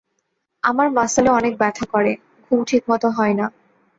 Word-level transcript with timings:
আমার 0.63 0.87
মাসলে 0.91 1.29
অনেক 1.29 1.53
ব্যথা 1.57 1.85
করে, 1.85 2.11
ঘুম 2.45 2.59
ঠিকমত 2.63 3.03
হয় 3.17 3.33
না। 3.33 3.45